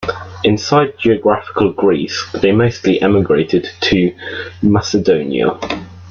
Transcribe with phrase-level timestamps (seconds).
[0.43, 4.11] Inside geographical Greece, they mostly emigrated to
[4.63, 5.59] Macedonia.